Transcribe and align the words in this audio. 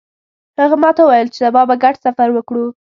هغه 0.59 0.75
ماته 0.83 1.01
وویل 1.03 1.27
چې 1.33 1.39
سبا 1.45 1.61
به 1.69 1.75
ګډ 1.83 1.95
سفر 2.05 2.27
وکړو 2.33 2.65